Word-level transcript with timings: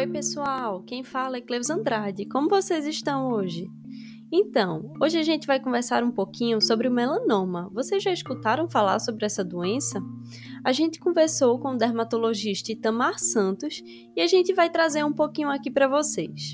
Oi, 0.00 0.06
pessoal! 0.06 0.82
Quem 0.84 1.04
fala 1.04 1.36
é 1.36 1.42
Cleves 1.42 1.68
Andrade. 1.68 2.24
Como 2.24 2.48
vocês 2.48 2.86
estão 2.86 3.32
hoje? 3.32 3.70
Então, 4.32 4.94
hoje 4.98 5.18
a 5.18 5.22
gente 5.22 5.46
vai 5.46 5.60
conversar 5.60 6.02
um 6.02 6.10
pouquinho 6.10 6.58
sobre 6.58 6.88
o 6.88 6.90
melanoma. 6.90 7.68
Vocês 7.70 8.02
já 8.02 8.10
escutaram 8.10 8.66
falar 8.66 8.98
sobre 8.98 9.26
essa 9.26 9.44
doença? 9.44 10.02
A 10.64 10.72
gente 10.72 10.98
conversou 10.98 11.58
com 11.58 11.72
o 11.72 11.76
dermatologista 11.76 12.72
Itamar 12.72 13.18
Santos 13.18 13.82
e 14.16 14.22
a 14.22 14.26
gente 14.26 14.54
vai 14.54 14.70
trazer 14.70 15.04
um 15.04 15.12
pouquinho 15.12 15.50
aqui 15.50 15.70
para 15.70 15.86
vocês. 15.86 16.50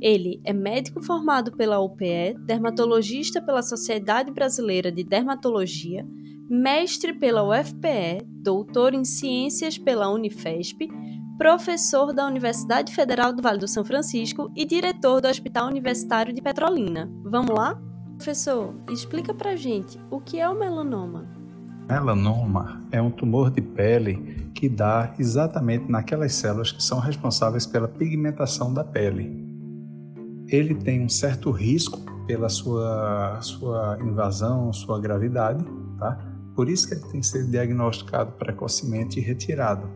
Ele 0.00 0.40
é 0.42 0.52
médico 0.52 1.00
formado 1.00 1.52
pela 1.52 1.78
UPE, 1.78 2.34
dermatologista 2.44 3.40
pela 3.40 3.62
Sociedade 3.62 4.32
Brasileira 4.32 4.90
de 4.90 5.04
Dermatologia, 5.04 6.04
mestre 6.50 7.12
pela 7.12 7.44
UFPE, 7.44 8.26
doutor 8.42 8.92
em 8.92 9.04
ciências 9.04 9.78
pela 9.78 10.10
Unifesp, 10.10 10.88
professor 11.38 12.12
da 12.12 12.26
Universidade 12.26 12.94
Federal 12.94 13.32
do 13.32 13.42
Vale 13.42 13.58
do 13.58 13.68
São 13.68 13.84
Francisco 13.84 14.50
e 14.54 14.64
diretor 14.64 15.20
do 15.20 15.28
Hospital 15.28 15.66
Universitário 15.66 16.32
de 16.32 16.42
Petrolina. 16.42 17.10
Vamos 17.24 17.56
lá? 17.56 17.80
Professor, 18.16 18.74
explica 18.90 19.34
pra 19.34 19.56
gente 19.56 19.98
o 20.10 20.20
que 20.20 20.38
é 20.38 20.48
o 20.48 20.58
melanoma. 20.58 21.26
Melanoma 21.88 22.80
é 22.92 23.02
um 23.02 23.10
tumor 23.10 23.50
de 23.50 23.60
pele 23.60 24.50
que 24.54 24.68
dá 24.68 25.12
exatamente 25.18 25.90
naquelas 25.90 26.32
células 26.34 26.70
que 26.70 26.82
são 26.82 27.00
responsáveis 27.00 27.66
pela 27.66 27.88
pigmentação 27.88 28.72
da 28.72 28.84
pele. 28.84 29.42
Ele 30.48 30.74
tem 30.74 31.04
um 31.04 31.08
certo 31.08 31.50
risco 31.50 31.98
pela 32.26 32.48
sua, 32.48 33.40
sua 33.40 33.98
invasão, 34.00 34.72
sua 34.72 35.00
gravidade, 35.00 35.64
tá? 35.98 36.18
Por 36.54 36.68
isso 36.68 36.86
que 36.86 36.94
ele 36.94 37.02
tem 37.10 37.20
que 37.20 37.26
ser 37.26 37.46
diagnosticado 37.46 38.32
precocemente 38.32 39.18
e 39.18 39.22
retirado. 39.22 39.88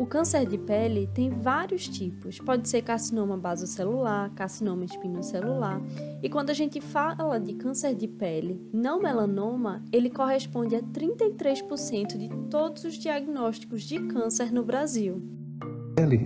O 0.00 0.06
câncer 0.06 0.46
de 0.46 0.56
pele 0.56 1.10
tem 1.12 1.28
vários 1.28 1.86
tipos. 1.86 2.38
Pode 2.38 2.66
ser 2.70 2.80
carcinoma 2.80 3.36
basocelular, 3.36 4.30
carcinoma 4.30 4.86
espinocelular. 4.86 5.78
E 6.22 6.28
quando 6.30 6.48
a 6.48 6.54
gente 6.54 6.80
fala 6.80 7.38
de 7.38 7.52
câncer 7.52 7.94
de 7.94 8.08
pele 8.08 8.66
não 8.72 9.02
melanoma, 9.02 9.84
ele 9.92 10.08
corresponde 10.08 10.74
a 10.74 10.80
33% 10.80 12.16
de 12.16 12.30
todos 12.48 12.84
os 12.84 12.94
diagnósticos 12.94 13.82
de 13.82 13.98
câncer 14.06 14.50
no 14.50 14.64
Brasil. 14.64 15.20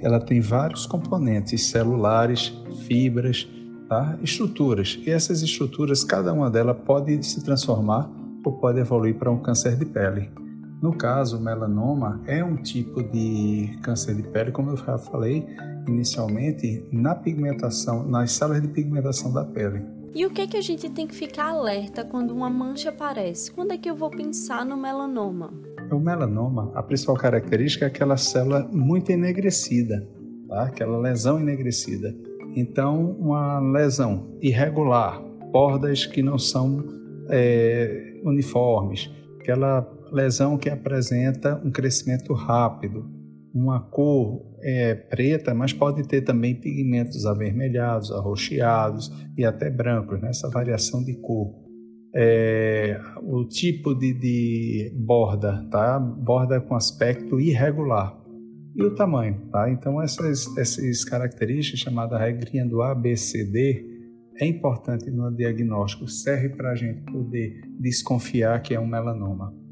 Ela 0.03 0.21
tem 0.21 0.41
vários 0.41 0.87
componentes 0.87 1.67
celulares, 1.67 2.57
fibras, 2.87 3.49
tá? 3.89 4.17
estruturas. 4.23 5.01
E 5.05 5.11
essas 5.11 5.43
estruturas, 5.43 6.05
cada 6.05 6.33
uma 6.33 6.49
delas 6.49 6.77
pode 6.87 7.21
se 7.25 7.43
transformar 7.43 8.09
ou 8.45 8.53
pode 8.53 8.79
evoluir 8.79 9.17
para 9.17 9.33
um 9.33 9.41
câncer 9.41 9.75
de 9.75 9.85
pele. 9.85 10.44
No 10.85 10.93
caso, 10.93 11.39
o 11.39 11.41
melanoma 11.41 12.21
é 12.27 12.45
um 12.45 12.57
tipo 12.57 13.03
de 13.03 13.71
câncer 13.81 14.17
de 14.17 14.23
pele, 14.23 14.53
como 14.53 14.73
eu 14.73 14.77
já 14.77 14.99
falei 14.99 15.47
inicialmente, 15.89 16.87
na 16.93 17.15
pigmentação, 17.15 18.07
nas 18.07 18.33
células 18.33 18.61
de 18.61 18.69
pigmentação 18.69 19.33
da 19.33 19.47
pele. 19.47 19.83
E 20.15 20.27
o 20.27 20.31
que 20.31 20.43
é 20.43 20.47
que 20.47 20.59
a 20.59 20.61
gente 20.61 20.91
tem 20.91 21.07
que 21.07 21.15
ficar 21.15 21.47
alerta 21.47 22.05
quando 22.05 22.33
uma 22.33 22.51
mancha 22.51 22.91
aparece? 22.91 23.51
Quando 23.51 23.73
é 23.73 23.79
que 23.79 23.89
eu 23.89 23.97
vou 23.97 24.11
pensar 24.11 24.67
no 24.67 24.77
melanoma? 24.77 25.55
O 25.91 25.99
melanoma, 25.99 26.71
a 26.75 26.83
principal 26.83 27.17
característica 27.17 27.87
é 27.87 27.89
aquela 27.89 28.19
célula 28.19 28.69
muito 28.71 29.11
enegrecida, 29.11 30.07
tá? 30.47 30.65
aquela 30.65 30.99
lesão 30.99 31.41
enegrecida. 31.41 32.15
Então, 32.55 33.13
uma 33.19 33.59
lesão 33.59 34.37
irregular, 34.39 35.19
bordas 35.51 36.05
que 36.05 36.23
não 36.23 36.39
são 36.39 36.85
é, 37.31 38.21
uniformes, 38.23 39.11
aquela 39.41 39.94
lesão 40.13 40.57
que 40.57 40.69
apresenta 40.69 41.61
um 41.65 41.71
crescimento 41.71 42.33
rápido, 42.33 43.09
uma 43.55 43.81
cor 43.81 44.43
é, 44.63 44.95
preta, 44.95 45.55
mas 45.55 45.73
pode 45.73 46.03
ter 46.09 46.23
também 46.23 46.55
pigmentos 46.55 47.25
avermelhados, 47.25 48.11
arroxeados 48.11 49.13
e 49.37 49.45
até 49.45 49.71
brancos, 49.71 50.21
nessa 50.21 50.49
né? 50.49 50.53
variação 50.53 51.05
de 51.05 51.15
cor. 51.21 51.55
É, 52.17 53.01
o 53.23 53.45
tipo 53.45 53.95
de, 53.95 54.13
de, 54.15 54.93
borda, 54.97 55.67
tá? 55.71 55.99
Borda 55.99 56.61
com 56.61 56.75
aspecto 56.75 57.41
irregular. 57.41 58.17
E 58.75 58.83
o 58.83 58.95
tamanho, 58.95 59.41
tá? 59.53 59.71
Então 59.71 60.03
essas, 60.03 60.47
essas 60.57 61.05
características, 61.05 61.81
chamada 61.81 62.19
regrinha 62.19 62.67
do 62.67 62.83
ABCD, 62.83 63.95
é 64.41 64.47
importante 64.47 65.11
no 65.11 65.31
diagnóstico, 65.31 66.09
serve 66.09 66.51
para 66.51 66.73
a 66.73 66.75
gente 66.75 67.01
poder 67.05 67.61
desconfiar 67.79 68.61
que 68.63 68.75
é 68.75 68.81
um 68.81 68.87
melanoma. 68.87 69.64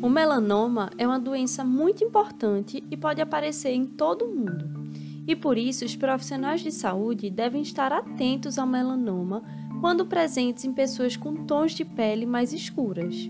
O 0.00 0.08
melanoma 0.08 0.90
é 0.96 1.04
uma 1.04 1.18
doença 1.18 1.64
muito 1.64 2.04
importante 2.04 2.84
e 2.88 2.96
pode 2.96 3.20
aparecer 3.20 3.70
em 3.70 3.84
todo 3.84 4.28
mundo. 4.28 4.92
E 5.26 5.34
por 5.34 5.58
isso, 5.58 5.84
os 5.84 5.96
profissionais 5.96 6.60
de 6.60 6.70
saúde 6.70 7.28
devem 7.28 7.62
estar 7.62 7.92
atentos 7.92 8.58
ao 8.58 8.66
melanoma 8.66 9.42
quando 9.80 10.06
presentes 10.06 10.64
em 10.64 10.72
pessoas 10.72 11.16
com 11.16 11.44
tons 11.44 11.72
de 11.72 11.84
pele 11.84 12.26
mais 12.26 12.52
escuras. 12.52 13.28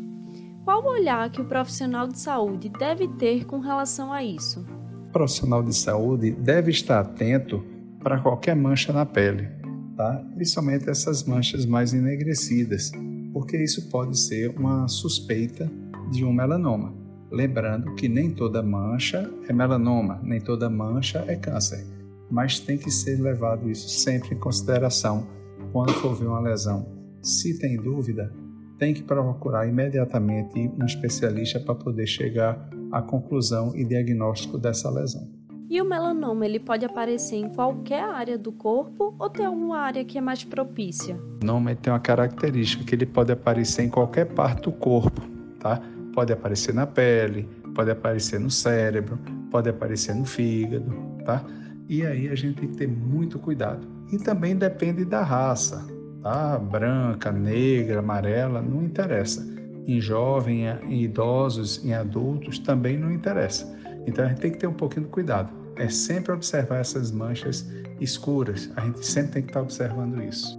Qual 0.62 0.84
o 0.84 0.90
olhar 0.90 1.30
que 1.30 1.40
o 1.40 1.46
profissional 1.46 2.06
de 2.06 2.18
saúde 2.18 2.68
deve 2.68 3.08
ter 3.16 3.46
com 3.46 3.60
relação 3.60 4.12
a 4.12 4.22
isso? 4.22 4.60
O 5.08 5.10
profissional 5.10 5.62
de 5.62 5.74
saúde 5.74 6.32
deve 6.32 6.70
estar 6.70 7.00
atento 7.00 7.64
para 8.02 8.20
qualquer 8.20 8.54
mancha 8.54 8.92
na 8.92 9.06
pele, 9.06 9.48
tá? 9.96 10.22
principalmente 10.34 10.90
essas 10.90 11.24
manchas 11.24 11.64
mais 11.64 11.94
enegrecidas, 11.94 12.92
porque 13.32 13.56
isso 13.56 13.88
pode 13.88 14.18
ser 14.18 14.50
uma 14.50 14.86
suspeita 14.86 15.70
de 16.10 16.24
um 16.24 16.32
melanoma. 16.32 16.94
Lembrando 17.30 17.94
que 17.94 18.08
nem 18.08 18.30
toda 18.30 18.62
mancha 18.62 19.30
é 19.48 19.52
melanoma, 19.52 20.20
nem 20.22 20.41
toda 20.41 20.70
mancha 20.70 21.24
é 21.28 21.36
câncer, 21.36 21.86
mas 22.30 22.58
tem 22.58 22.78
que 22.78 22.91
ser 22.91 23.20
levado 23.20 23.70
isso 23.70 23.88
sempre 23.88 24.34
em 24.34 24.38
consideração 24.38 25.26
quando 25.72 25.92
for 25.94 26.14
ver 26.14 26.26
uma 26.26 26.41
lesão. 26.41 26.86
Se 27.22 27.58
tem 27.58 27.76
dúvida, 27.76 28.32
tem 28.78 28.94
que 28.94 29.02
procurar 29.02 29.66
imediatamente 29.66 30.70
um 30.80 30.86
especialista 30.86 31.60
para 31.60 31.74
poder 31.74 32.06
chegar 32.06 32.70
à 32.92 33.02
conclusão 33.02 33.74
e 33.76 33.84
diagnóstico 33.84 34.56
dessa 34.56 34.88
lesão. 34.88 35.28
E 35.68 35.82
o 35.82 35.84
melanoma, 35.84 36.47
ele 36.47 36.58
pode 36.58 36.86
aparecer 36.86 37.36
em 37.36 37.50
qualquer 37.50 38.02
área 38.02 38.38
do 38.38 38.50
corpo 38.50 39.14
ou 39.18 39.28
tem 39.28 39.44
alguma 39.44 39.78
área 39.78 40.02
que 40.02 40.16
é 40.16 40.20
mais 40.20 40.42
propícia? 40.42 41.16
O 41.16 41.44
melanoma 41.44 41.74
tem 41.74 41.92
uma 41.92 42.00
característica 42.00 42.84
que 42.84 42.94
ele 42.94 43.04
pode 43.04 43.32
aparecer 43.32 43.82
em 43.82 43.91
qualquer 43.91 44.32
parte 44.32 44.62
do 44.62 44.72
corpo, 44.72 45.20
tá? 45.60 45.82
Pode 46.18 46.32
aparecer 46.32 46.74
na 46.74 46.84
pele, 46.84 47.48
pode 47.76 47.92
aparecer 47.92 48.40
no 48.40 48.50
cérebro, 48.50 49.16
pode 49.52 49.70
aparecer 49.70 50.16
no 50.16 50.24
fígado, 50.24 50.92
tá? 51.24 51.44
E 51.88 52.04
aí 52.04 52.28
a 52.28 52.34
gente 52.34 52.60
tem 52.60 52.68
que 52.70 52.76
ter 52.76 52.88
muito 52.88 53.38
cuidado. 53.38 53.86
E 54.10 54.18
também 54.18 54.56
depende 54.56 55.04
da 55.04 55.22
raça, 55.22 55.86
tá? 56.20 56.58
Branca, 56.58 57.30
negra, 57.30 58.00
amarela, 58.00 58.60
não 58.60 58.82
interessa. 58.82 59.46
Em 59.86 60.00
jovem, 60.00 60.64
em 60.88 61.04
idosos, 61.04 61.84
em 61.84 61.94
adultos 61.94 62.58
também 62.58 62.98
não 62.98 63.12
interessa. 63.12 63.72
Então 64.04 64.24
a 64.24 64.28
gente 64.28 64.40
tem 64.40 64.50
que 64.50 64.59
ter 64.59 64.66
um 64.66 64.74
pouquinho 64.74 65.06
de 65.06 65.12
cuidado. 65.12 65.53
É 65.76 65.88
sempre 65.88 66.32
observar 66.32 66.78
essas 66.78 67.12
manchas 67.12 67.64
escuras. 68.00 68.68
A 68.74 68.80
gente 68.80 69.06
sempre 69.06 69.34
tem 69.34 69.42
que 69.42 69.50
estar 69.50 69.62
observando 69.62 70.21
isso. 70.21 70.59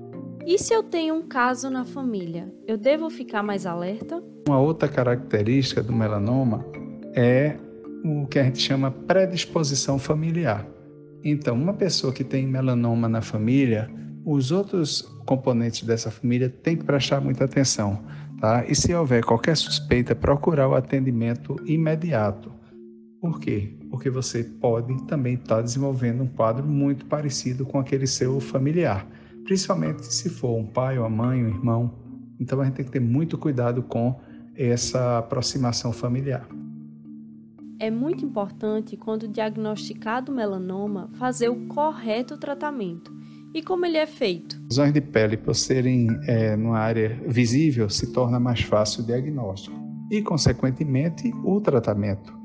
E 0.50 0.58
se 0.58 0.74
eu 0.74 0.82
tenho 0.82 1.14
um 1.14 1.22
caso 1.22 1.70
na 1.70 1.86
família, 1.86 2.52
eu 2.66 2.76
devo 2.76 3.08
ficar 3.12 3.44
mais 3.44 3.68
alerta? 3.68 4.20
Uma 4.48 4.60
outra 4.60 4.90
característica 4.90 5.84
do 5.84 5.94
melanoma 5.94 6.66
é 7.14 7.56
o 8.04 8.26
que 8.26 8.40
a 8.40 8.44
gente 8.44 8.58
chama 8.58 8.90
predisposição 8.90 10.00
familiar. 10.00 10.66
Então, 11.24 11.56
uma 11.56 11.76
pessoa 11.76 12.12
que 12.12 12.24
tem 12.24 12.48
melanoma 12.48 13.08
na 13.08 13.22
família, 13.22 13.92
os 14.26 14.52
outros 14.52 15.04
componentes 15.24 15.84
dessa 15.84 16.10
família 16.10 16.50
têm 16.50 16.78
que 16.78 16.84
prestar 16.84 17.22
muita 17.22 17.46
atenção, 17.46 18.04
tá? 18.42 18.66
E 18.68 18.74
se 18.74 18.92
houver 18.92 19.24
qualquer 19.24 19.56
suspeita, 19.56 20.16
procurar 20.16 20.68
o 20.68 20.74
atendimento 20.74 21.58
imediato. 21.64 22.52
Por 23.22 23.40
quê? 23.40 23.78
Porque 23.92 24.10
você 24.10 24.44
pode 24.44 25.06
também 25.06 25.36
estar 25.36 25.62
desenvolvendo 25.62 26.24
um 26.24 26.28
quadro 26.28 26.66
muito 26.66 27.06
parecido 27.06 27.68
com 27.68 27.78
aquele 27.78 28.08
seu 28.08 28.40
familiar 28.40 29.06
principalmente 29.50 30.06
se 30.06 30.30
for 30.30 30.56
um 30.56 30.64
pai, 30.64 31.00
uma 31.00 31.10
mãe, 31.10 31.44
um 31.44 31.48
irmão. 31.48 31.92
Então 32.40 32.62
a 32.62 32.66
gente 32.66 32.76
tem 32.76 32.86
que 32.86 32.92
ter 32.92 33.00
muito 33.00 33.36
cuidado 33.36 33.82
com 33.82 34.16
essa 34.56 35.18
aproximação 35.18 35.92
familiar. 35.92 36.48
é 37.80 37.90
muito 37.90 38.24
importante, 38.24 38.96
quando 38.96 39.28
diagnosticado 39.28 40.32
melanoma, 40.32 41.10
fazer 41.18 41.50
o 41.50 41.66
correto 41.68 42.38
tratamento. 42.38 43.12
E 43.56 43.64
como 43.64 43.86
ele 43.86 43.98
é 43.98 44.06
feito? 44.06 44.62
Lesões 44.70 44.94
de 44.94 45.02
pele, 45.02 45.36
por 45.36 45.56
serem 45.56 46.08
é, 46.28 46.56
numa 46.56 46.78
área 46.78 47.20
visível, 47.26 47.90
se 47.90 48.14
torna 48.14 48.40
mais 48.40 48.62
fácil 48.62 49.02
o 49.02 49.08
diagnóstico 49.08 49.76
e, 50.12 50.22
consequentemente, 50.22 51.34
o 51.44 51.60
tratamento. 51.60 52.38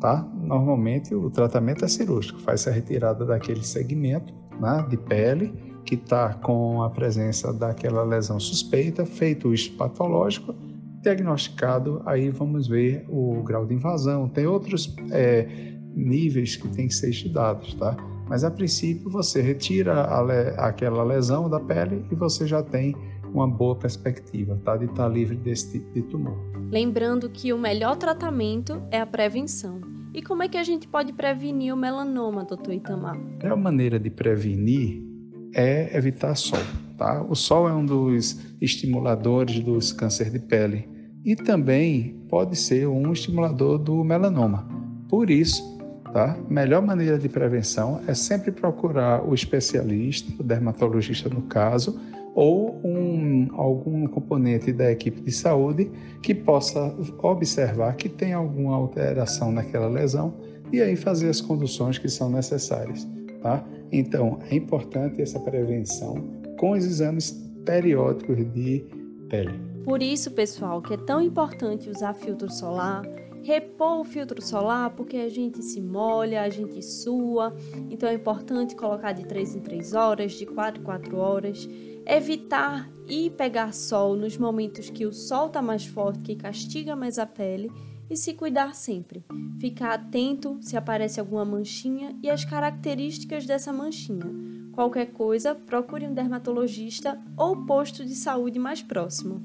Tá? 0.00 0.22
Normalmente, 0.34 1.12
o 1.12 1.28
tratamento 1.30 1.84
é 1.84 1.88
cirúrgico, 1.88 2.38
faz 2.40 2.68
a 2.68 2.70
retirada 2.70 3.24
daquele 3.24 3.64
segmento 3.64 4.32
né, 4.60 4.86
de 4.88 4.96
pele 4.96 5.71
que 5.84 5.94
está 5.94 6.34
com 6.34 6.82
a 6.82 6.90
presença 6.90 7.52
daquela 7.52 8.02
lesão 8.02 8.38
suspeita, 8.38 9.04
feito 9.04 9.48
o 9.48 9.54
estudo 9.54 9.78
patológico, 9.78 10.54
diagnosticado, 11.02 12.00
aí 12.06 12.30
vamos 12.30 12.68
ver 12.68 13.04
o 13.08 13.42
grau 13.42 13.66
de 13.66 13.74
invasão. 13.74 14.28
Tem 14.28 14.46
outros 14.46 14.94
é, 15.10 15.46
níveis 15.94 16.56
que 16.56 16.68
tem 16.68 16.86
que 16.86 16.94
ser 16.94 17.10
estudados, 17.10 17.74
tá? 17.74 17.96
Mas 18.28 18.44
a 18.44 18.50
princípio 18.50 19.10
você 19.10 19.42
retira 19.42 19.94
le 20.22 20.54
aquela 20.56 21.02
lesão 21.02 21.50
da 21.50 21.60
pele 21.60 22.04
e 22.10 22.14
você 22.14 22.46
já 22.46 22.62
tem 22.62 22.94
uma 23.34 23.48
boa 23.48 23.74
perspectiva, 23.74 24.58
tá? 24.64 24.76
De 24.76 24.84
estar 24.84 25.04
tá 25.04 25.08
livre 25.08 25.36
desse 25.36 25.72
tipo 25.72 25.92
de 25.92 26.02
tumor. 26.02 26.38
Lembrando 26.70 27.28
que 27.28 27.52
o 27.52 27.58
melhor 27.58 27.96
tratamento 27.96 28.82
é 28.90 29.00
a 29.00 29.06
prevenção. 29.06 29.80
E 30.14 30.22
como 30.22 30.42
é 30.42 30.48
que 30.48 30.58
a 30.58 30.62
gente 30.62 30.86
pode 30.86 31.12
prevenir 31.12 31.74
o 31.74 31.76
melanoma, 31.76 32.44
doutor 32.44 32.74
Itamar? 32.74 33.16
A 33.16 33.42
melhor 33.42 33.56
maneira 33.56 33.98
de 33.98 34.10
prevenir 34.10 35.11
é 35.54 35.96
evitar 35.96 36.34
sol. 36.34 36.58
Tá? 36.96 37.22
O 37.22 37.34
sol 37.34 37.68
é 37.68 37.72
um 37.72 37.84
dos 37.84 38.40
estimuladores 38.60 39.60
dos 39.60 39.92
câncer 39.92 40.30
de 40.30 40.38
pele 40.38 40.88
e 41.24 41.36
também 41.36 42.16
pode 42.28 42.56
ser 42.56 42.88
um 42.88 43.12
estimulador 43.12 43.78
do 43.78 44.02
melanoma. 44.02 44.68
Por 45.08 45.30
isso, 45.30 45.78
tá? 46.12 46.36
melhor 46.48 46.82
maneira 46.82 47.18
de 47.18 47.28
prevenção 47.28 48.00
é 48.06 48.14
sempre 48.14 48.50
procurar 48.50 49.26
o 49.28 49.34
especialista, 49.34 50.32
o 50.38 50.42
dermatologista 50.42 51.28
no 51.28 51.42
caso, 51.42 52.00
ou 52.34 52.80
um, 52.82 53.48
algum 53.52 54.06
componente 54.06 54.72
da 54.72 54.90
equipe 54.90 55.20
de 55.20 55.32
saúde 55.32 55.90
que 56.22 56.34
possa 56.34 56.94
observar 57.22 57.94
que 57.94 58.08
tem 58.08 58.32
alguma 58.32 58.74
alteração 58.74 59.52
naquela 59.52 59.86
lesão 59.86 60.34
e 60.72 60.80
aí 60.80 60.96
fazer 60.96 61.28
as 61.28 61.40
conduções 61.40 61.98
que 61.98 62.08
são 62.08 62.30
necessárias. 62.30 63.06
Tá? 63.42 63.62
Então, 63.92 64.38
é 64.50 64.56
importante 64.56 65.20
essa 65.20 65.38
prevenção 65.38 66.14
com 66.58 66.70
os 66.70 66.84
exames 66.84 67.30
periódicos 67.64 68.38
de 68.52 68.86
pele. 69.28 69.60
Por 69.84 70.02
isso, 70.02 70.30
pessoal, 70.30 70.80
que 70.80 70.94
é 70.94 70.96
tão 70.96 71.20
importante 71.20 71.90
usar 71.90 72.14
filtro 72.14 72.50
solar, 72.50 73.02
repor 73.42 74.00
o 74.00 74.04
filtro 74.04 74.40
solar, 74.40 74.90
porque 74.90 75.16
a 75.16 75.28
gente 75.28 75.60
se 75.62 75.80
molha, 75.80 76.42
a 76.42 76.48
gente 76.48 76.80
sua, 76.80 77.54
então 77.90 78.08
é 78.08 78.14
importante 78.14 78.74
colocar 78.74 79.12
de 79.12 79.26
3 79.26 79.56
em 79.56 79.60
3 79.60 79.94
horas, 79.94 80.32
de 80.32 80.46
4 80.46 80.80
em 80.80 80.84
4 80.84 81.16
horas, 81.16 81.68
evitar 82.06 82.90
ir 83.08 83.30
pegar 83.30 83.72
sol 83.72 84.16
nos 84.16 84.38
momentos 84.38 84.88
que 84.88 85.04
o 85.04 85.12
sol 85.12 85.48
está 85.48 85.60
mais 85.60 85.84
forte, 85.84 86.20
que 86.20 86.36
castiga 86.36 86.94
mais 86.94 87.18
a 87.18 87.26
pele 87.26 87.70
e 88.12 88.16
se 88.16 88.34
cuidar 88.34 88.74
sempre. 88.74 89.24
Ficar 89.58 89.94
atento 89.94 90.58
se 90.60 90.76
aparece 90.76 91.18
alguma 91.18 91.46
manchinha 91.46 92.14
e 92.22 92.28
as 92.28 92.44
características 92.44 93.46
dessa 93.46 93.72
manchinha. 93.72 94.26
Qualquer 94.72 95.06
coisa, 95.06 95.54
procure 95.54 96.06
um 96.06 96.12
dermatologista 96.12 97.18
ou 97.38 97.64
posto 97.64 98.04
de 98.04 98.14
saúde 98.14 98.58
mais 98.58 98.82
próximo. 98.82 99.42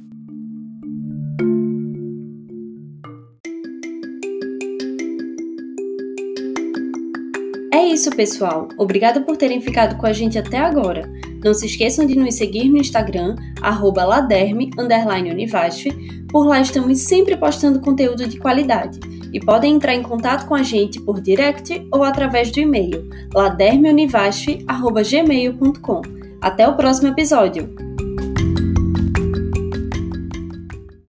É 7.73 7.87
isso, 7.87 8.09
pessoal. 8.11 8.67
Obrigada 8.77 9.21
por 9.21 9.37
terem 9.37 9.61
ficado 9.61 9.97
com 9.97 10.05
a 10.05 10.11
gente 10.11 10.37
até 10.37 10.57
agora. 10.57 11.09
Não 11.47 11.53
se 11.53 11.65
esqueçam 11.65 12.05
de 12.05 12.13
nos 12.13 12.35
seguir 12.35 12.67
no 12.67 12.77
Instagram, 12.77 13.37
laderme_univasf. 13.61 15.85
Por 16.27 16.45
lá 16.45 16.59
estamos 16.59 16.99
sempre 16.99 17.37
postando 17.37 17.79
conteúdo 17.79 18.27
de 18.27 18.37
qualidade. 18.37 18.99
E 19.31 19.39
podem 19.39 19.75
entrar 19.75 19.95
em 19.95 20.03
contato 20.03 20.45
com 20.45 20.55
a 20.55 20.63
gente 20.63 20.99
por 20.99 21.21
direct 21.21 21.87
ou 21.89 22.03
através 22.03 22.51
do 22.51 22.59
e-mail 22.59 23.07
ladermeunivasf.gmail.com. 23.33 26.01
Até 26.41 26.67
o 26.67 26.75
próximo 26.75 27.07
episódio! 27.07 27.86